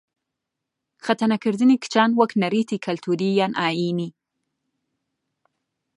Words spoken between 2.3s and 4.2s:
نەریتی کلتووری یان ئایینی